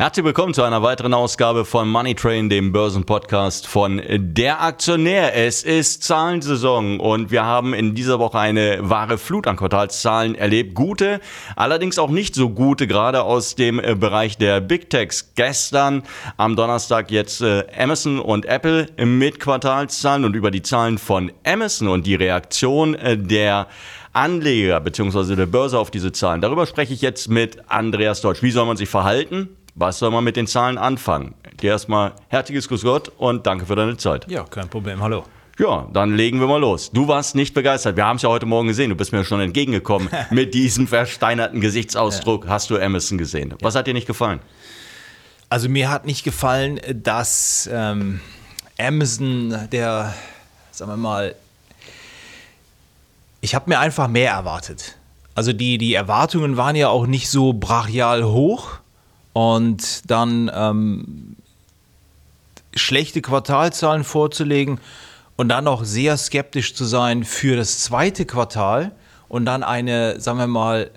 [0.00, 5.36] Herzlich willkommen zu einer weiteren Ausgabe von Money Train, dem Börsenpodcast von Der Aktionär.
[5.36, 10.74] Es ist Zahlensaison und wir haben in dieser Woche eine wahre Flut an Quartalszahlen erlebt.
[10.74, 11.20] Gute,
[11.54, 15.34] allerdings auch nicht so gute, gerade aus dem äh, Bereich der Big Techs.
[15.34, 16.02] Gestern
[16.38, 21.88] am Donnerstag jetzt äh, Amazon und Apple mit Quartalszahlen und über die Zahlen von Amazon
[21.88, 23.66] und die Reaktion äh, der
[24.12, 25.36] Anleger bzw.
[25.36, 26.40] der Börse auf diese Zahlen.
[26.40, 28.42] Darüber spreche ich jetzt mit Andreas Deutsch.
[28.42, 29.50] Wie soll man sich verhalten?
[29.80, 31.34] Was soll man mit den Zahlen anfangen?
[31.62, 34.30] Dir erstmal herzliches Grüß Gott und danke für deine Zeit.
[34.30, 35.02] Ja, kein Problem.
[35.02, 35.24] Hallo.
[35.58, 36.90] Ja, dann legen wir mal los.
[36.90, 37.96] Du warst nicht begeistert.
[37.96, 38.90] Wir haben es ja heute Morgen gesehen.
[38.90, 40.10] Du bist mir schon entgegengekommen.
[40.30, 42.50] Mit diesem versteinerten Gesichtsausdruck ja.
[42.50, 43.54] hast du Amazon gesehen.
[43.62, 44.40] Was hat dir nicht gefallen?
[45.48, 48.20] Also mir hat nicht gefallen, dass ähm,
[48.78, 50.12] Amazon, der,
[50.72, 51.34] sagen wir mal,
[53.40, 54.98] ich habe mir einfach mehr erwartet.
[55.34, 58.79] Also die, die Erwartungen waren ja auch nicht so brachial hoch
[59.40, 61.36] und dann ähm,
[62.74, 64.80] schlechte Quartalzahlen vorzulegen
[65.36, 68.92] und dann auch sehr skeptisch zu sein für das zweite Quartal
[69.28, 70.90] und dann eine, sagen wir mal,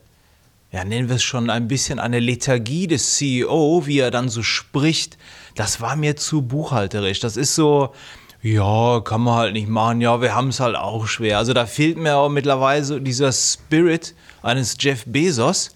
[0.74, 4.44] ja, nennen wir es schon ein bisschen eine Lethargie des CEO, wie er dann so
[4.44, 5.18] spricht,
[5.56, 7.22] das war mir zu buchhalterisch.
[7.22, 7.94] Das ist so,
[8.42, 11.38] ja, kann man halt nicht machen, ja, wir haben es halt auch schwer.
[11.38, 15.74] Also da fehlt mir auch mittlerweile dieser Spirit eines Jeff Bezos,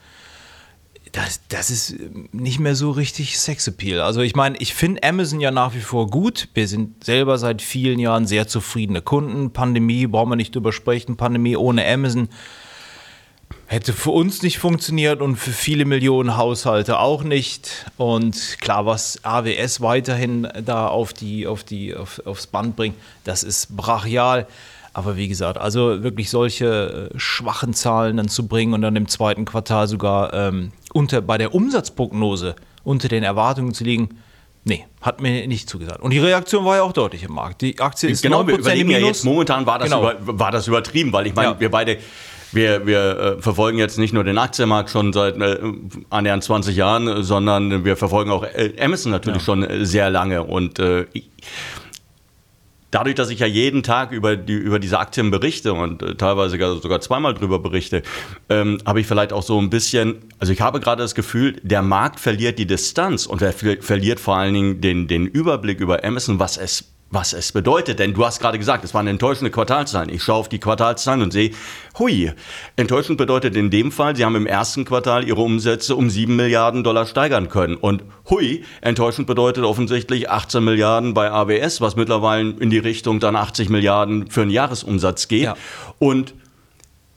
[1.18, 1.96] das, das ist
[2.32, 4.02] nicht mehr so richtig Sexappeal.
[4.02, 6.48] Also ich meine, ich finde Amazon ja nach wie vor gut.
[6.54, 9.52] Wir sind selber seit vielen Jahren sehr zufriedene Kunden.
[9.52, 11.18] Pandemie, brauchen wir nicht drüber sprechen.
[11.18, 12.30] Pandemie ohne Amazon
[13.66, 17.88] hätte für uns nicht funktioniert und für viele Millionen Haushalte auch nicht.
[17.98, 23.42] Und klar, was AWS weiterhin da auf die, auf die, auf, aufs Band bringt, das
[23.42, 24.46] ist brachial.
[24.94, 29.08] Aber wie gesagt, also wirklich solche äh, schwachen Zahlen dann zu bringen und dann im
[29.08, 34.10] zweiten Quartal sogar ähm, unter, bei der Umsatzprognose unter den Erwartungen zu liegen,
[34.64, 36.02] Nee, hat mir nicht zugesagt.
[36.02, 37.62] Und die Reaktion war ja auch deutlich im Markt.
[37.62, 40.12] Die Aktie ist genau, wir überlegen ja jetzt momentan war das, genau.
[40.12, 41.60] über, war das übertrieben, weil ich meine, ja.
[41.62, 42.00] wir beide
[42.52, 45.58] wir, wir äh, verfolgen jetzt nicht nur den Aktienmarkt schon seit äh,
[46.10, 49.46] annähernd 20 Jahren, sondern wir verfolgen auch äh, Amazon natürlich ja.
[49.46, 50.44] schon äh, sehr lange.
[50.44, 51.06] Und äh,
[52.92, 56.58] dadurch, dass ich ja jeden Tag über, die, über diese Aktien berichte und äh, teilweise
[56.82, 58.04] sogar zweimal drüber berichte,
[58.50, 61.82] ähm, habe ich vielleicht auch so ein bisschen, also ich habe gerade das Gefühl, der
[61.82, 66.40] Markt verliert die Distanz und er verliert vor allen Dingen den, den Überblick über Amazon,
[66.40, 68.00] was es was es bedeutet.
[68.00, 70.10] Denn du hast gerade gesagt, es waren enttäuschende Quartalszahlen.
[70.10, 71.52] Ich schaue auf die Quartalszahlen und sehe,
[71.98, 72.32] hui,
[72.76, 76.84] enttäuschend bedeutet in dem Fall, sie haben im ersten Quartal ihre Umsätze um 7 Milliarden
[76.84, 77.76] Dollar steigern können.
[77.76, 83.36] Und hui, enttäuschend bedeutet offensichtlich 18 Milliarden bei AWS, was mittlerweile in die Richtung dann
[83.36, 85.44] 80 Milliarden für einen Jahresumsatz geht.
[85.44, 85.56] Ja.
[86.00, 86.34] Und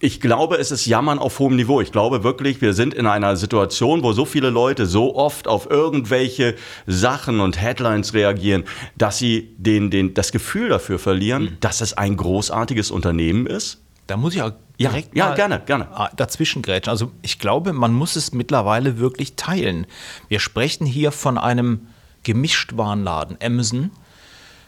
[0.03, 1.83] ich glaube, es ist Jammern auf hohem Niveau.
[1.83, 5.69] Ich glaube wirklich, wir sind in einer Situation, wo so viele Leute so oft auf
[5.71, 6.56] irgendwelche
[6.87, 8.65] Sachen und Headlines reagieren,
[8.97, 11.56] dass sie den, den, das Gefühl dafür verlieren, mhm.
[11.61, 13.83] dass es ein großartiges Unternehmen ist.
[14.06, 15.87] Da muss ich auch direkt ja, ja gerne, gerne.
[16.17, 16.91] dazwischen grätschen.
[16.91, 19.87] Also ich glaube, man muss es mittlerweile wirklich teilen.
[20.28, 21.88] Wir sprechen hier von einem
[22.22, 23.91] Gemischtwarenladen, Amazon.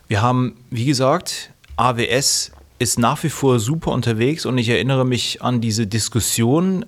[0.08, 5.40] Wir haben, wie gesagt, AWS ist nach wie vor super unterwegs und ich erinnere mich
[5.40, 6.84] an diese Diskussion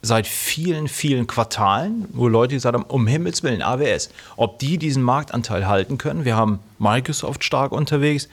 [0.00, 5.02] seit vielen, vielen Quartalen, wo Leute gesagt haben, um Himmels Willen, AWS, ob die diesen
[5.02, 6.24] Marktanteil halten können.
[6.24, 8.28] Wir haben Microsoft stark unterwegs,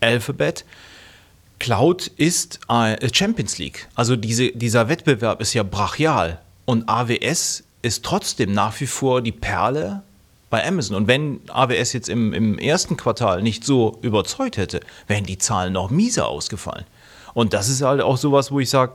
[0.00, 0.64] Alphabet.
[1.58, 3.88] Cloud ist äh, Champions League.
[3.94, 6.40] Also diese, dieser Wettbewerb ist ja brachial.
[6.66, 10.02] Und AWS ist trotzdem nach wie vor die Perle
[10.52, 10.96] bei Amazon.
[10.96, 15.72] Und wenn AWS jetzt im, im ersten Quartal nicht so überzeugt hätte, wären die Zahlen
[15.72, 16.84] noch mieser ausgefallen.
[17.32, 18.92] Und das ist halt auch sowas, wo ich sage,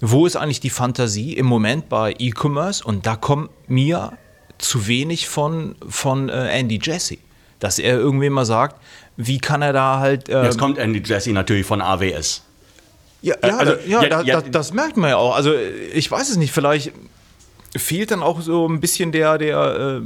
[0.00, 2.82] wo ist eigentlich die Fantasie im Moment bei E-Commerce?
[2.82, 4.14] Und da kommt mir
[4.56, 7.18] zu wenig von, von äh, Andy Jassy.
[7.60, 8.80] Dass er irgendwie mal sagt,
[9.18, 10.30] wie kann er da halt.
[10.30, 12.42] Ähm, Jetzt kommt Andy Jassy natürlich von AWS.
[13.20, 15.36] Ja, ja, also, ja, ja, da, ja, das merkt man ja auch.
[15.36, 15.52] Also
[15.92, 16.92] ich weiß es nicht, vielleicht
[17.78, 20.02] fehlt dann auch so ein bisschen der, der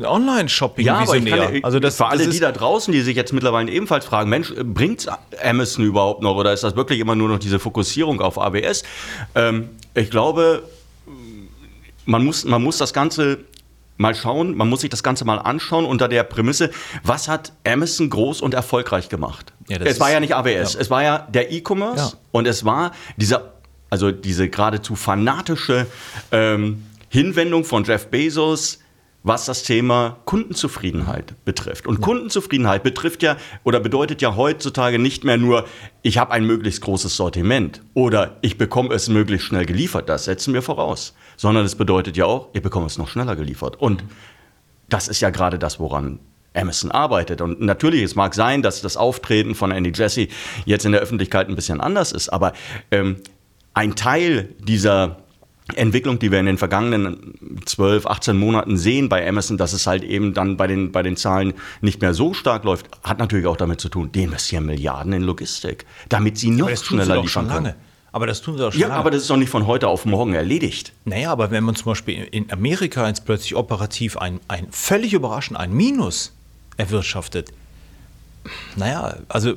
[0.00, 0.84] äh, Online-Shopping.
[0.86, 3.32] Ja, aber ich kann, also das, für alle das die da draußen, die sich jetzt
[3.32, 5.06] mittlerweile ebenfalls fragen, Mensch, bringt
[5.42, 8.82] Amazon überhaupt noch oder ist das wirklich immer nur noch diese Fokussierung auf AWS?
[9.34, 10.62] Ähm, ich glaube,
[12.06, 13.38] man muss, man muss das Ganze
[13.96, 16.70] mal schauen, man muss sich das Ganze mal anschauen unter der Prämisse,
[17.04, 19.52] was hat Amazon groß und erfolgreich gemacht?
[19.68, 20.80] Ja, es war ja nicht AWS, ja.
[20.80, 22.18] es war ja der E-Commerce ja.
[22.32, 23.52] und es war dieser,
[23.90, 25.86] also diese geradezu fanatische
[26.32, 26.84] ähm,
[27.14, 28.80] Hinwendung von Jeff Bezos
[29.26, 31.86] was das Thema Kundenzufriedenheit betrifft.
[31.86, 32.02] Und.
[32.02, 35.66] Kundenzufriedenheit betrifft ja oder bedeutet ja heutzutage nicht mehr nur,
[36.02, 40.52] ich habe ein möglichst großes Sortiment oder ich bekomme es möglichst schnell geliefert, das setzen
[40.52, 43.80] wir voraus, sondern es bedeutet ja auch, ich bekomme es noch schneller geliefert.
[43.80, 44.04] Und
[44.90, 46.20] das ist ja gerade das, woran
[46.52, 47.40] Amazon arbeitet.
[47.40, 50.28] Und natürlich, es mag sein, dass das Auftreten von Andy Jesse
[50.66, 52.52] jetzt in der Öffentlichkeit ein bisschen anders ist, aber
[52.90, 53.16] ähm,
[53.72, 55.23] ein Teil dieser
[55.74, 60.04] Entwicklung, die wir in den vergangenen 12, 18 Monaten sehen bei Amazon, dass es halt
[60.04, 63.56] eben dann bei den, bei den Zahlen nicht mehr so stark läuft, hat natürlich auch
[63.56, 67.74] damit zu tun, die investieren Milliarden in Logistik, damit sie noch schneller liefern können.
[68.12, 68.80] Aber das tun sie auch schon.
[68.80, 69.00] Ja, lange.
[69.00, 70.92] aber das ist doch nicht von heute auf morgen erledigt.
[71.04, 75.58] Naja, aber wenn man zum Beispiel in Amerika jetzt plötzlich operativ ein, ein völlig überraschend
[75.58, 76.32] ein Minus
[76.76, 77.52] erwirtschaftet,
[78.76, 79.54] naja, also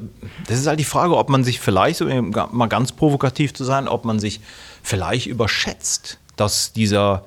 [0.47, 3.87] das ist halt die Frage, ob man sich vielleicht, um mal ganz provokativ zu sein,
[3.87, 4.39] ob man sich
[4.87, 7.25] vielleicht überschätzt, dass dieser,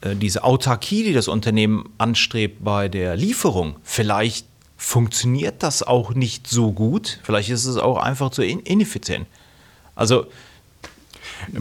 [0.00, 4.46] äh, diese Autarkie, die das Unternehmen anstrebt bei der Lieferung, vielleicht
[4.76, 7.18] funktioniert das auch nicht so gut.
[7.24, 9.26] Vielleicht ist es auch einfach zu ineffizient.
[9.96, 10.26] Also,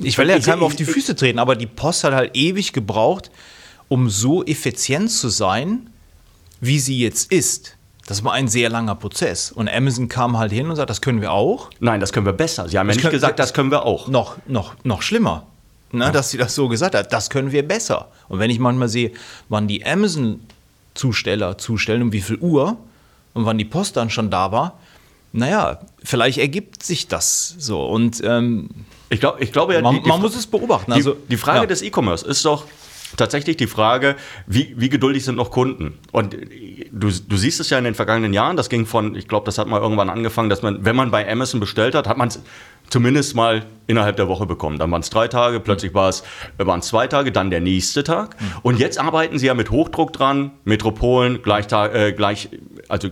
[0.02, 3.32] ich will ja keinem auf die Füße treten, aber die Post hat halt ewig gebraucht,
[3.90, 5.90] um so effizient zu sein,
[6.62, 7.76] wie sie jetzt ist.
[8.06, 9.52] Das war ein sehr langer Prozess.
[9.52, 11.70] Und Amazon kam halt hin und sagt, das können wir auch.
[11.80, 12.68] Nein, das können wir besser.
[12.68, 14.08] Sie haben das ja nicht können, gesagt, das können wir auch.
[14.08, 15.48] Noch, noch, noch schlimmer,
[15.92, 16.12] ne, ja.
[16.12, 17.14] dass sie das so gesagt hat.
[17.14, 18.10] Das können wir besser.
[18.28, 19.12] Und wenn ich manchmal sehe,
[19.48, 22.78] wann die Amazon-Zusteller zustellen, um wie viel Uhr
[23.34, 24.78] und wann die Post dann schon da war,
[25.32, 27.86] naja, vielleicht ergibt sich das so.
[27.86, 28.70] Und ähm,
[29.10, 30.92] ich, glaub, ich glaube ja, man, die, die man muss es beobachten.
[30.92, 31.66] Also, die, die Frage ja.
[31.66, 32.66] des E-Commerce ist doch,
[33.18, 34.16] tatsächlich die Frage,
[34.48, 36.00] wie, wie geduldig sind noch Kunden?
[36.12, 36.34] Und
[36.92, 39.58] du, du siehst es ja in den vergangenen Jahren, das ging von, ich glaube, das
[39.58, 42.42] hat mal irgendwann angefangen, dass man, wenn man bei Amazon bestellt hat, hat man es
[42.90, 44.78] zumindest mal innerhalb der Woche bekommen.
[44.78, 46.24] Dann waren es drei Tage, plötzlich war es,
[46.58, 48.36] waren es zwei Tage, dann der nächste Tag.
[48.62, 52.50] Und jetzt arbeiten sie ja mit Hochdruck dran, Metropolen, Gleichtag, äh, gleich,
[52.90, 53.10] also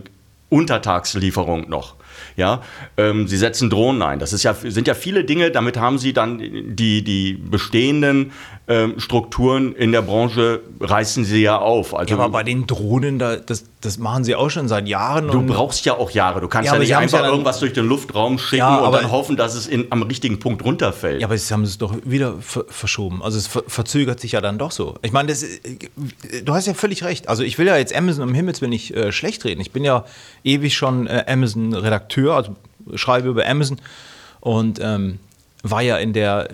[0.48, 1.96] Untertagslieferung noch.
[2.36, 2.62] Ja,
[2.96, 4.18] ähm, sie setzen Drohnen ein.
[4.18, 5.50] Das ist ja, sind ja viele Dinge.
[5.50, 8.32] Damit haben sie dann die, die bestehenden
[8.68, 11.96] ähm, Strukturen in der Branche reißen sie ja auf.
[11.96, 15.26] Also, ja, aber bei den Drohnen, da, das, das machen sie auch schon seit Jahren.
[15.26, 16.40] Du brauchst ja auch Jahre.
[16.40, 19.10] Du kannst ja, ja nicht einfach ja irgendwas durch den Luftraum schicken ja, und dann
[19.10, 21.20] hoffen, dass es in, am richtigen Punkt runterfällt.
[21.20, 23.20] Ja, aber sie haben es doch wieder ver verschoben.
[23.22, 24.94] Also es ver verzögert sich ja dann doch so.
[25.02, 25.44] Ich meine, das,
[26.44, 27.28] du hast ja völlig recht.
[27.28, 29.60] Also ich will ja jetzt Amazon um Himmels Willen nicht äh, schlecht reden.
[29.60, 30.04] Ich bin ja
[30.44, 32.54] ewig schon äh, Amazon-Redakteur, also
[32.94, 33.78] schreibe über Amazon
[34.38, 35.18] und ähm,
[35.64, 36.48] war ja in der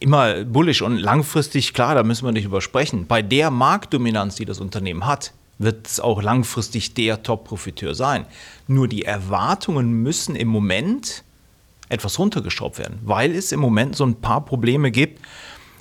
[0.00, 3.06] immer bullish und langfristig, klar, da müssen wir nicht übersprechen.
[3.06, 8.26] Bei der Marktdominanz, die das Unternehmen hat, wird es auch langfristig der Top-Profiteur sein.
[8.66, 11.24] Nur die Erwartungen müssen im Moment
[11.88, 15.24] etwas runtergeschraubt werden, weil es im Moment so ein paar Probleme gibt.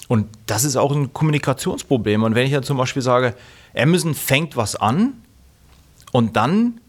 [0.08, 2.24] Und das ist auch ein Kommunikationsproblem.
[2.24, 3.36] Und wenn ich ja zum Beispiel sage,
[3.76, 5.14] Amazon fängt was an
[6.12, 6.80] und dann,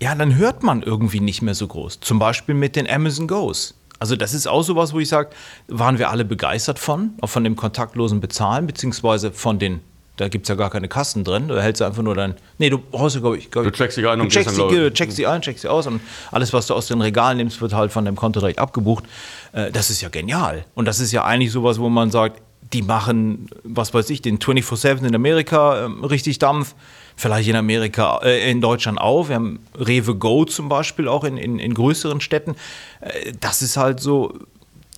[0.00, 2.00] ja, dann hört man irgendwie nicht mehr so groß.
[2.00, 3.74] Zum Beispiel mit den Amazon Goes.
[4.02, 5.30] Also das ist auch sowas, wo ich sage,
[5.68, 9.78] waren wir alle begeistert von, auch von dem kontaktlosen Bezahlen, beziehungsweise von den,
[10.16, 12.68] da gibt es ja gar keine Kassen drin, da hältst du einfach nur dein, nee,
[12.68, 15.24] du brauchst glaube ich, glaub, du checkst sie ein und checkst, sie, du checkst sie
[15.28, 16.00] ein, checkst sie aus und
[16.32, 19.04] alles, was du aus den Regalen nimmst, wird halt von dem Konto direkt abgebucht.
[19.52, 20.64] Äh, das ist ja genial.
[20.74, 24.38] Und das ist ja eigentlich sowas, wo man sagt, die machen, was weiß ich, den
[24.38, 26.74] 24-7 in Amerika äh, richtig Dampf
[27.16, 29.28] vielleicht in Amerika, äh, in Deutschland auch.
[29.28, 32.56] Wir haben Rewe Go zum Beispiel auch in, in, in größeren Städten.
[33.00, 34.38] Äh, das ist halt so,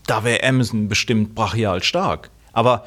[0.06, 2.30] da wäre Amazon bestimmt brachial stark.
[2.52, 2.86] Aber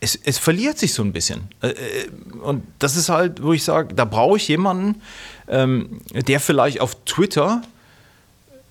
[0.00, 1.48] es, es verliert sich so ein bisschen.
[1.62, 2.08] Äh, äh
[2.42, 5.00] und das ist halt, wo ich sage, da brauche ich jemanden,
[5.48, 7.62] ähm, der vielleicht auf Twitter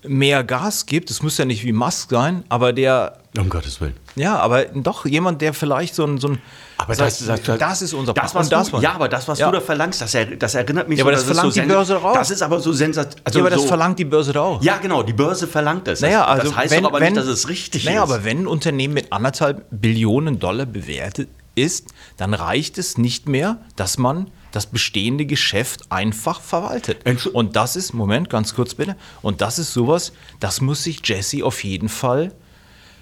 [0.04, 1.10] mehr Gas gibt.
[1.10, 3.18] Es muss ja nicht wie Musk sein, aber der.
[3.38, 3.94] Um Gottes Willen.
[4.14, 6.18] Ja, aber doch jemand, der vielleicht so ein.
[6.18, 6.38] So ein
[6.76, 9.38] aber das, das, das, das, ist unser das, was das, du, Ja, aber das, was
[9.38, 9.46] ja.
[9.46, 11.66] du da verlangst, das, er, das erinnert mich ja, so, aber das verlangt so die
[11.66, 12.14] Börse auch.
[12.14, 13.22] Das ist aber so sensationell.
[13.24, 14.62] Also ja, aber so, das verlangt die Börse auch.
[14.62, 16.00] Ja, genau, die Börse verlangt es.
[16.00, 18.08] Naja, also das heißt wenn, aber wenn, nicht, dass es richtig naja, ist.
[18.08, 23.28] Naja, aber wenn ein Unternehmen mit anderthalb Billionen Dollar bewertet ist, dann reicht es nicht
[23.28, 26.98] mehr, dass man das bestehende Geschäft einfach verwaltet.
[27.32, 31.44] Und das ist, Moment, ganz kurz bitte, und das ist sowas, das muss sich Jesse
[31.44, 32.32] auf jeden Fall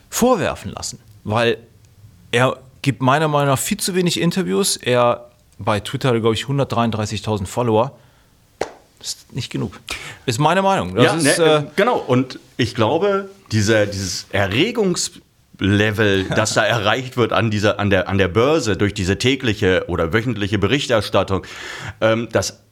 [0.09, 1.59] vorwerfen lassen, weil
[2.33, 4.77] er gibt meiner Meinung nach viel zu wenig Interviews.
[4.77, 7.99] Er bei Twitter, glaube ich, 133.000 Follower.
[9.01, 9.81] Ist nicht genug.
[10.27, 10.95] Ist meine Meinung.
[10.95, 11.99] Das ja, ist, ne, äh, genau.
[11.99, 15.13] Und ich glaube, diese, dieses Erregungs
[15.61, 19.85] Level, das da erreicht wird an, dieser, an, der, an der Börse durch diese tägliche
[19.89, 21.47] oder wöchentliche Berichterstattung,
[22.01, 22.63] ähm, das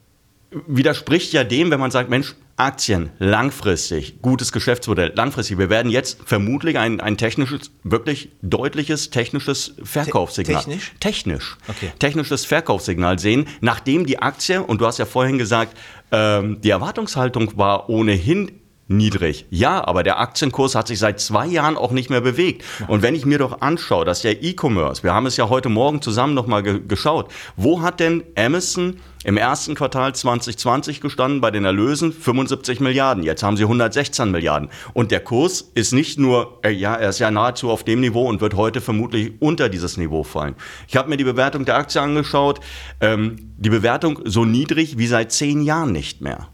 [0.51, 5.57] widerspricht ja dem, wenn man sagt, Mensch, Aktien langfristig, gutes Geschäftsmodell, langfristig.
[5.57, 10.63] Wir werden jetzt vermutlich ein, ein technisches, wirklich deutliches technisches Verkaufssignal.
[10.63, 10.93] technisch?
[10.99, 11.57] Technisch.
[11.69, 11.93] Okay.
[11.99, 15.77] Technisches Verkaufssignal sehen, nachdem die Aktie, und du hast ja vorhin gesagt,
[16.11, 18.51] ähm, die Erwartungshaltung war ohnehin
[18.89, 19.45] niedrig.
[19.49, 22.65] Ja, aber der Aktienkurs hat sich seit zwei Jahren auch nicht mehr bewegt.
[22.87, 26.01] Und wenn ich mir doch anschaue, dass der E-Commerce, wir haben es ja heute Morgen
[26.01, 31.65] zusammen nochmal ge geschaut, wo hat denn Amazon im ersten Quartal 2020 gestanden bei den
[31.65, 33.23] Erlösen 75 Milliarden.
[33.23, 34.69] Jetzt haben sie 116 Milliarden.
[34.93, 38.27] Und der Kurs ist nicht nur, äh, ja, er ist ja nahezu auf dem Niveau
[38.27, 40.55] und wird heute vermutlich unter dieses Niveau fallen.
[40.87, 42.61] Ich habe mir die Bewertung der Aktie angeschaut.
[43.01, 46.47] Ähm, die Bewertung so niedrig wie seit zehn Jahren nicht mehr.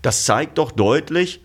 [0.00, 1.42] Das zeigt doch deutlich,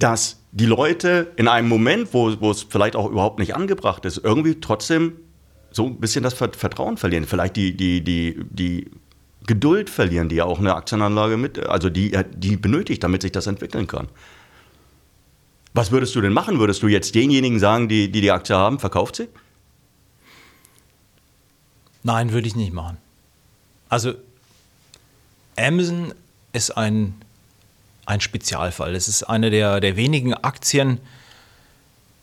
[0.00, 4.60] dass die Leute in einem Moment, wo, es vielleicht auch überhaupt nicht angebracht ist, irgendwie
[4.60, 5.12] trotzdem
[5.70, 7.24] so ein bisschen das Vertrauen verlieren.
[7.24, 8.90] Vielleicht die, die, die, die
[9.46, 13.46] Geduld verlieren, die ja auch eine Aktienanlage mit, also die, die benötigt, damit sich das
[13.46, 14.08] entwickeln kann.
[15.72, 16.58] Was würdest du denn machen?
[16.58, 19.28] Würdest du jetzt denjenigen sagen, die die, die Aktie haben, verkauft sie?
[22.02, 22.96] Nein, würde ich nicht machen.
[23.88, 24.14] Also
[25.56, 26.14] Amazon
[26.52, 27.14] ist ein
[28.10, 28.94] ein Spezialfall.
[28.94, 30.98] Es ist eine der, der wenigen Aktien,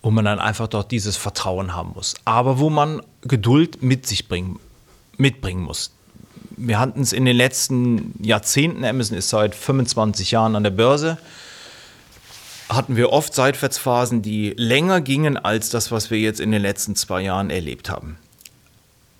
[0.01, 2.15] wo man dann einfach dort dieses Vertrauen haben muss.
[2.25, 4.59] Aber wo man Geduld mit sich bringen,
[5.17, 5.91] mitbringen muss.
[6.57, 11.17] Wir hatten es in den letzten Jahrzehnten, Amazon ist seit 25 Jahren an der Börse,
[12.67, 16.95] hatten wir oft Seitwärtsphasen, die länger gingen als das, was wir jetzt in den letzten
[16.95, 18.17] zwei Jahren erlebt haben.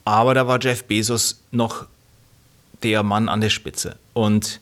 [0.04, 1.86] Aber da war Jeff Bezos noch
[2.84, 3.96] der Mann an der Spitze.
[4.14, 4.60] Und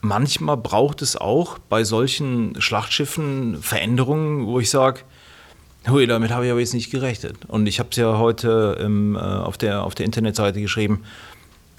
[0.00, 5.00] manchmal braucht es auch bei solchen Schlachtschiffen Veränderungen, wo ich sage,
[5.88, 7.36] hui, damit habe ich aber jetzt nicht gerechnet.
[7.46, 11.02] Und ich habe es ja heute im, äh, auf, der, auf der Internetseite geschrieben.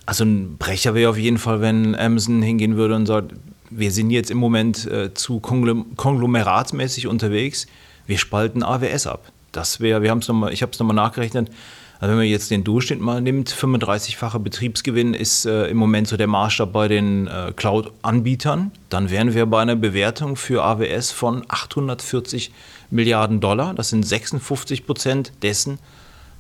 [0.06, 3.34] Also ein Brecher wäre auf jeden Fall, wenn Amazon hingehen würde und sagt,
[3.70, 7.68] wir sind jetzt im Moment äh, zu konglomeratsmäßig unterwegs,
[8.06, 9.32] wir spalten AWS ab.
[9.52, 11.50] Das wäre, wir haben es nochmal, ich habe es nochmal nachgerechnet,
[12.00, 16.16] also wenn man jetzt den Durchschnitt mal nimmt, 35-facher Betriebsgewinn ist äh, im Moment so
[16.16, 18.72] der Maßstab bei den äh, Cloud-Anbietern.
[18.90, 22.52] Dann wären wir bei einer Bewertung für AWS von 840
[22.92, 23.74] Milliarden Dollar.
[23.74, 25.80] Das sind 56 Prozent dessen,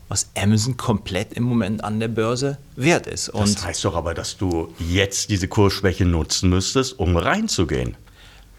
[0.09, 3.29] was Amazon komplett im Moment an der Börse wert ist.
[3.29, 7.97] Und das heißt doch aber, dass du jetzt diese Kursschwäche nutzen müsstest, um reinzugehen.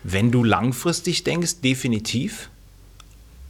[0.02, 2.50] Wenn du langfristig denkst, definitiv.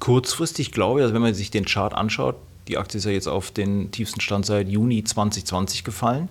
[0.00, 2.36] Kurzfristig glaube ich, also wenn man sich den Chart anschaut,
[2.68, 6.28] die Aktie ist ja jetzt auf den tiefsten Stand seit Juni 2020 gefallen.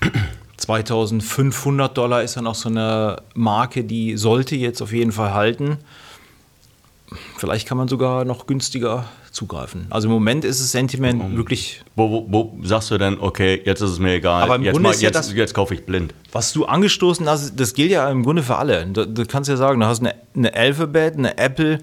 [0.56, 5.78] 2500 Dollar ist dann auch so eine Marke, die sollte jetzt auf jeden Fall halten.
[7.36, 9.86] Vielleicht kann man sogar noch günstiger zugreifen.
[9.88, 11.82] Also im Moment ist das Sentiment um, wirklich.
[11.94, 14.72] Wo, wo, wo, sagst du denn, okay, jetzt ist es mir egal, aber im jetzt,
[14.72, 16.12] Grunde mal, ist ja jetzt, das, jetzt kaufe ich blind.
[16.32, 18.84] Was du angestoßen hast, das gilt ja im Grunde für alle.
[18.86, 21.78] Du, du kannst ja sagen, du hast eine, eine Alphabet, eine Apple,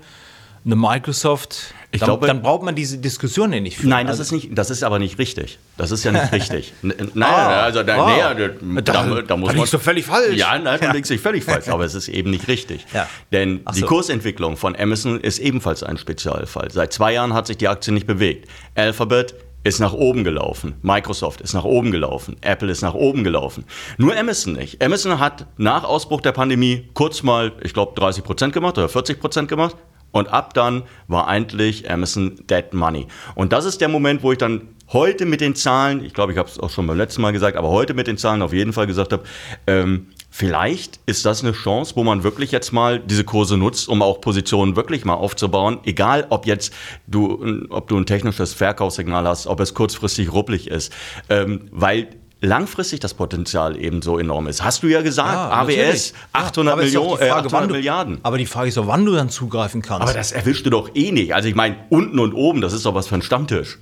[0.66, 1.74] eine Microsoft.
[1.96, 3.90] Ich dann, glaube, dann braucht man diese Diskussion ja nicht führen.
[3.90, 5.60] Nein, das also ist nicht, das ist aber nicht richtig.
[5.78, 6.74] Das ist ja nicht richtig.
[6.82, 9.70] Nein, ah, also da, ah, nee, da, da, da, muss da man.
[9.70, 10.36] du völlig falsch.
[10.36, 12.86] Ja, nein, du liegst nicht völlig falsch, aber es ist eben nicht richtig.
[12.94, 13.08] Ja.
[13.32, 13.88] Denn Ach die so.
[13.88, 16.70] Kursentwicklung von Amazon ist ebenfalls ein Spezialfall.
[16.72, 18.50] Seit zwei Jahren hat sich die Aktie nicht bewegt.
[18.76, 19.36] Alphabet
[19.66, 20.76] ist nach oben gelaufen.
[20.84, 22.38] Microsoft ist nach oben gelaufen.
[22.42, 23.66] Apple ist nach oben gelaufen.
[23.98, 24.82] Nur Amazon nicht.
[24.84, 29.20] Amazon hat nach Ausbruch der Pandemie kurz mal, ich glaube, 30 Prozent gemacht oder 40
[29.20, 29.76] Prozent gemacht.
[30.16, 33.08] Und ab dann war eigentlich Amazon Dead Money.
[33.36, 36.38] Und das ist der Moment, wo ich dann heute mit den Zahlen, ich glaube, ich
[36.38, 38.72] habe es auch schon beim letzten Mal gesagt, aber heute mit den Zahlen auf jeden
[38.72, 39.24] Fall gesagt habe,
[39.68, 44.02] ähm, vielleicht ist das eine Chance, wo man wirklich jetzt mal diese Kurse nutzt, um
[44.02, 45.80] auch Positionen wirklich mal aufzubauen.
[45.84, 46.74] Egal, ob jetzt
[47.08, 50.94] du, ob du ein technisches Verkaufssignal hast, ob es kurzfristig rupplig ist.
[51.30, 52.08] Ähm, weil
[52.42, 54.64] langfristig das Potenzial eben so enorm ist.
[54.64, 56.14] Hast du ja gesagt, Ja, AWS natürlich.
[56.34, 58.18] 800, aber ist doch Millionen, Frage, 800 wann du- Milliarden.
[58.24, 60.04] Aber die Frage ist doch, wann du dann zugreifen kannst.
[60.04, 61.34] Aber das erwischst du doch eh nicht.
[61.34, 63.80] Also ich meine, unten und oben, das ist doch was für ein Stammtisch.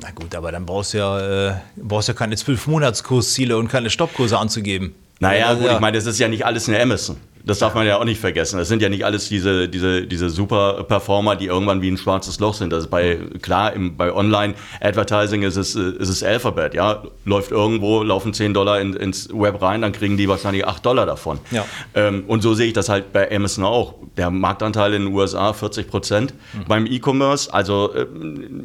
[0.00, 3.90] Na gut, aber dann brauchst du ja, äh, brauchst ja keine zwölf Monatskursziele und keine
[3.90, 4.94] Stoppkurse anzugeben.
[5.18, 5.74] Naja, Ja, gut, ja.
[5.74, 7.16] ich meine, das ist ja nicht alles eine Amazon.
[7.46, 8.58] Das darf man ja auch nicht vergessen.
[8.58, 12.40] Das sind ja nicht alles diese, diese, diese super Performer, die irgendwann wie ein schwarzes
[12.40, 12.72] Loch sind.
[12.72, 17.04] Ist bei, klar, im, bei Online-Advertising ist es, äh, ist es Alphabet, ja.
[17.24, 21.06] Läuft irgendwo, laufen 10 Dollar in, ins Web rein, dann kriegen die wahrscheinlich 8 Dollar
[21.06, 21.38] davon.
[21.52, 21.64] Ja.
[21.94, 23.94] Ähm, und so sehe ich das halt bei Amazon auch.
[24.16, 26.34] Der Marktanteil in den USA 40 Prozent
[26.66, 28.06] beim E-Commerce, also äh,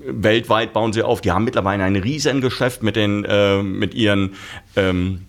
[0.08, 1.22] weltweit bauen sie auf.
[1.22, 4.34] Die haben mittlerweile ein riesen Geschäft mit den, äh, mit ihren,
[4.76, 5.26] ähm,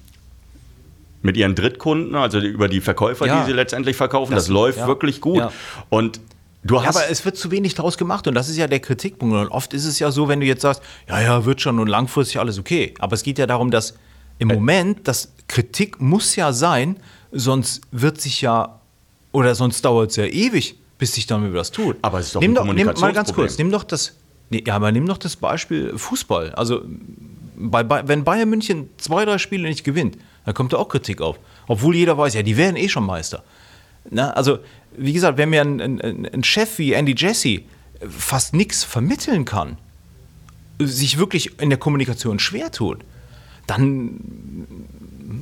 [1.22, 3.40] mit ihren Drittkunden, also über die Verkäufer, Ja.
[3.40, 4.32] die sie letztendlich verkaufen.
[4.34, 4.86] Das, Das- läuft ja.
[4.86, 5.38] wirklich gut.
[5.38, 5.52] Ja.
[5.88, 6.20] Und
[6.64, 6.96] du Ja, hast.
[6.96, 9.34] aber es wird zu wenig draus gemacht und das ist ja der Kritikpunkt.
[9.36, 11.86] Und oft ist es ja so, wenn du jetzt sagst, ja, ja, wird schon und
[11.88, 12.94] langfristig alles okay.
[12.98, 13.94] Aber es geht ja darum, dass
[14.38, 16.96] im Moment, das Kritik muss ja sein,
[17.30, 18.80] sonst wird sich ja,
[19.30, 21.96] oder sonst dauert es ja ewig, bis sich dann wieder was tut.
[22.02, 24.16] Aber es ist doch nimm ein doch, nimm, mal ganz kurz, nimm doch das,
[24.50, 26.50] nee, ja, aber nimm doch das Beispiel Fußball.
[26.56, 26.82] Also,
[27.56, 31.20] bei, bei, wenn Bayern München zwei, drei Spiele nicht gewinnt, dann kommt da auch Kritik
[31.20, 31.38] auf.
[31.68, 33.42] Obwohl jeder weiß, ja, die werden eh schon Meister.
[34.10, 34.58] Na, also,
[34.96, 37.62] wie gesagt, wenn mir ein, ein, ein Chef wie Andy Jesse
[38.08, 39.76] fast nichts vermitteln kann,
[40.80, 42.98] sich wirklich in der Kommunikation schwer tut,
[43.66, 44.18] dann,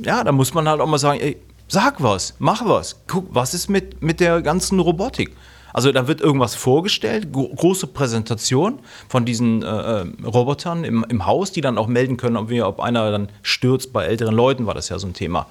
[0.04, 1.38] ja, dann muss man halt auch mal sagen, ey,
[1.69, 5.30] sag was, mach was, guck, was ist mit, mit der ganzen Robotik?
[5.73, 11.27] Also da wird irgendwas vorgestellt, gro große Präsentation von diesen äh, äh, Robotern im, im
[11.27, 13.93] Haus, die dann auch melden können, ob, wir, ob einer dann stürzt.
[13.93, 15.47] Bei älteren Leuten war das ja so ein Thema.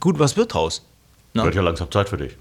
[0.00, 0.84] Gut, was wird draus?
[1.34, 1.44] Na?
[1.44, 2.36] Wird ja langsam Zeit für dich.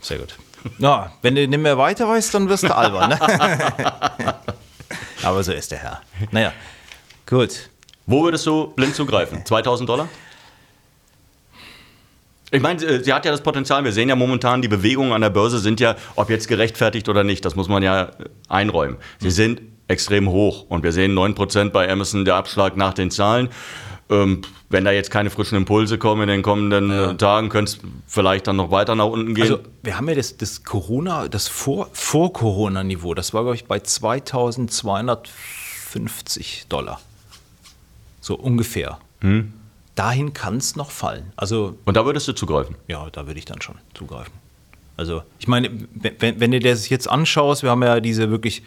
[0.00, 0.36] Sehr gut.
[0.78, 3.10] Na, wenn du nicht mehr weiter weißt, dann wirst du albern.
[3.10, 3.20] Ne?
[5.22, 6.02] Aber so ist der Herr.
[6.30, 6.52] Naja,
[7.26, 7.70] gut.
[8.06, 9.44] Wo würdest du blind zugreifen?
[9.44, 10.08] 2000 Dollar?
[12.54, 13.82] Ich meine, äh, sie hat ja das Potenzial.
[13.84, 17.24] Wir sehen ja momentan, die Bewegungen an der Börse sind ja, ob jetzt gerechtfertigt oder
[17.24, 18.10] nicht, das muss man ja äh,
[18.48, 18.98] einräumen.
[19.18, 23.48] Sie sind extrem hoch und wir sehen 9% bei Amazon der Abschlag nach den Zahlen.
[24.08, 27.80] Ähm, wenn da jetzt keine frischen Impulse kommen in den kommenden äh, Tagen, könnte es
[28.06, 29.44] vielleicht dann noch weiter nach unten gehen.
[29.44, 32.32] Also wir haben ja das, das Corona, das vor, vor
[33.14, 37.00] das war, glaube ich, bei 2250 Dollar.
[38.20, 38.98] So ungefähr.
[39.94, 41.32] Dahin kann es noch fallen.
[41.36, 42.76] Also und da würdest du zugreifen.
[42.88, 44.32] ja, da würde ich dann schon zugreifen.
[44.96, 48.62] Also, ich meine, wenn, wenn du dir das jetzt anschaust, wir haben ja diese wirklich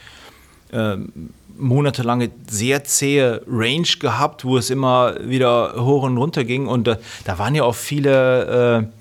[0.73, 6.85] ähm, monatelange, sehr zähe Range gehabt, wo es immer wieder hoch und runter ging und
[6.85, 8.91] da, da waren ja auch viele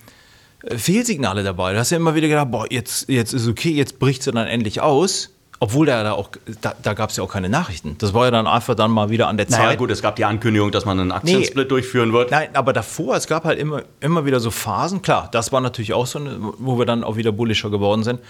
[0.62, 1.73] äh, Fehlsignale dabei.
[1.73, 4.47] Du hast ja immer wieder gedacht, boah, jetzt, jetzt ist okay, jetzt bricht sie dann
[4.47, 5.30] endlich aus.
[5.58, 6.28] Obwohl da, auch,
[6.60, 7.96] da, da gab es ja auch keine Nachrichten.
[7.98, 9.78] Das war ja dann einfach dann mal wieder an der Naja, Zeit.
[9.78, 12.30] gut, es gab die Ankündigung, dass man einen Aktiensplit durchführen wird.
[12.30, 15.00] Nein, aber davor, es gab halt immer, immer wieder so Phasen.
[15.00, 18.20] Klar, das war natürlich auch so, eine, wo wir dann auch wieder bullischer geworden sind.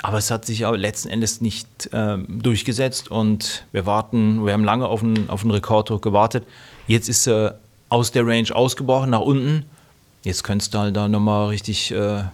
[0.00, 4.64] Aber es hat sich ja letzten Endes nicht ähm, durchgesetzt und wir warten, wir haben
[4.64, 6.44] lange auf einen, auf einen Rekorddruck gewartet.
[6.88, 7.58] Jetzt ist er
[7.88, 9.66] aus der Range ausgebrochen nach unten.
[10.24, 12.24] Jetzt könntest du halt da nochmal richtig, äh,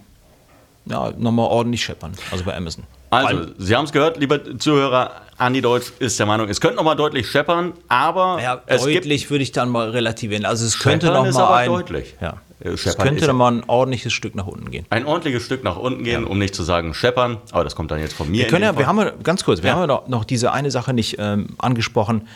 [0.86, 2.12] ja, nochmal ordentlich scheppern.
[2.30, 2.84] Also bei Amazon.
[3.10, 6.84] Also, Sie haben es gehört, liebe Zuhörer, Andi Deutsch ist der Meinung, es könnte noch
[6.84, 10.44] mal deutlich scheppern, aber Ja, es deutlich würde ich dann mal relativieren.
[10.44, 12.16] Also es könnte Scheppern noch ist mal aber ein, deutlich.
[12.20, 14.84] Ja, Äh, es Scheppern könnte ist- noch mal ein ordentliches Stück nach unten gehen.
[14.90, 18.00] ein ordentliches Stück nach unten gehen, um nicht zu sagen scheppern, aber das kommt dann
[18.00, 18.40] jetzt von mir.
[18.42, 19.74] Wir können ja, wir haben ja, ganz kurz, wir Ja.
[19.74, 22.26] haben ja noch, noch diese eine Sache nicht ähm, angesprochen,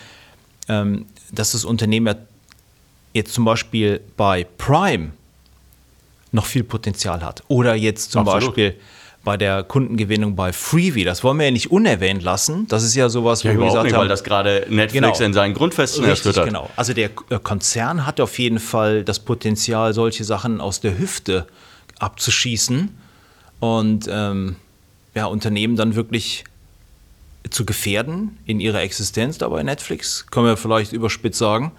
[0.69, 2.15] ähm, dass das Unternehmen ja
[3.15, 5.11] jetzt zum Beispiel bei Prime
[6.31, 7.43] noch viel Potenzial hat.
[7.49, 8.47] Oder jetzt zum Absolut.
[8.55, 8.77] Beispiel
[9.25, 11.05] bei der Kundengewinnung bei Freebie.
[11.05, 12.67] Das wollen wir ja nicht unerwähnt lassen.
[12.69, 15.27] Das ist ja sowas, ja, wo wir gesagt nicht, haben, weil das gerade Netflix Genau.
[15.27, 16.47] in seinen Grundfesten Richtig, erschüttert.
[16.47, 16.71] genau.
[16.77, 21.47] Also der äh, Konzern hat auf jeden Fall das Potenzial, solche Sachen aus der Hüfte
[22.01, 22.89] abzuschießen
[23.61, 24.57] und ähm,
[25.15, 26.45] ja, Unternehmen dann wirklich
[27.51, 31.73] zu gefährden in ihrer Existenz da bei Netflix, können wir vielleicht überspitzt sagen.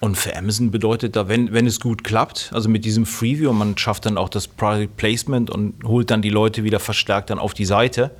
[0.00, 3.76] Und für Amazon bedeutet da, wenn, wenn es gut klappt, also mit diesem Freeview, man
[3.76, 7.52] schafft dann auch das Product Placement und holt dann die Leute wieder verstärkt dann auf
[7.52, 8.10] die Seite,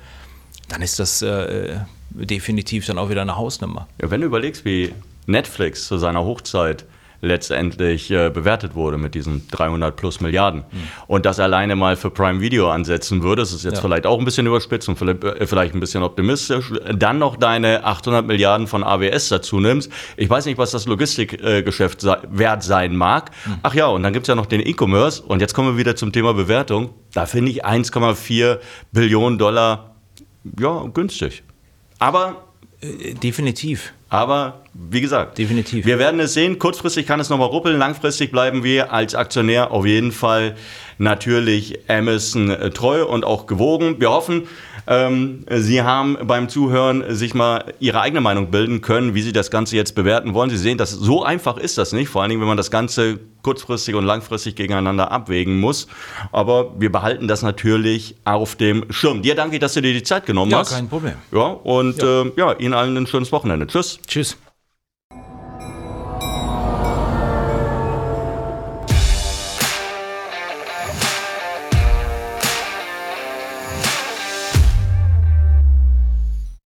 [0.69, 1.77] dann ist das äh,
[2.11, 3.87] definitiv dann auch wieder eine Hausnummer.
[3.99, 4.93] Ja, wenn du überlegst, wie
[5.25, 6.85] Netflix zu seiner Hochzeit
[7.21, 10.63] letztendlich äh, bewertet wurde mit diesen 300 plus Milliarden
[11.07, 13.81] und das alleine mal für Prime Video ansetzen würde, das ist jetzt Ja.
[13.81, 17.83] vielleicht auch ein bisschen überspitzt und vielleicht, äh, vielleicht ein bisschen optimistisch, dann noch deine
[17.85, 19.91] 800 Milliarden von AWS dazu nimmst.
[20.17, 23.31] Ich weiß nicht, was das Logistikgeschäft sei, wert sein mag.
[23.63, 25.95] Ach ja, und dann gibt es ja noch den E-Commerce und jetzt kommen wir wieder
[25.95, 26.89] zum Thema Bewertung.
[27.13, 28.57] Da finde ich 1,4
[28.91, 29.95] Billionen Dollar
[30.59, 31.43] ja, günstig.
[31.99, 32.47] Aber
[32.81, 33.93] Äh, Definitiv.
[34.11, 35.85] Aber wie gesagt, Definitiv.
[35.85, 36.59] Wir werden es sehen.
[36.59, 37.77] Kurzfristig kann es nochmal ruppeln.
[37.77, 40.55] Langfristig bleiben wir als Aktionär auf jeden Fall
[40.97, 43.95] natürlich Amazon äh, treu und auch gewogen.
[43.99, 44.47] Wir hoffen,
[44.87, 49.49] ähm, Sie haben beim Zuhören sich mal Ihre eigene Meinung bilden können, wie Sie das
[49.49, 50.49] Ganze jetzt bewerten wollen.
[50.49, 52.09] Sie sehen, dass so einfach ist das nicht.
[52.09, 55.87] Vor allen Dingen, wenn man das Ganze kurzfristig und langfristig gegeneinander abwägen muss.
[56.31, 59.21] Aber wir behalten das natürlich auf dem Schirm.
[59.21, 60.71] Dir danke ich, dass du dir die Zeit genommen Ja, hast.
[60.73, 61.13] kein Problem.
[61.31, 63.67] Ja, und ja, äh, ja Ihnen allen ein schönes Wochenende.
[63.67, 63.99] Tschüss.
[64.07, 64.37] Tschüss.